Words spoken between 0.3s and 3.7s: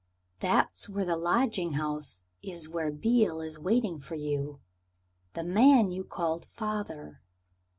That's where the lodging house is where Beale is